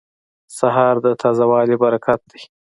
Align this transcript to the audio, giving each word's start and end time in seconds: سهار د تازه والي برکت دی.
سهار 0.57 0.95
د 1.05 1.07
تازه 1.21 1.45
والي 1.51 1.75
برکت 1.83 2.21
دی. 2.31 2.41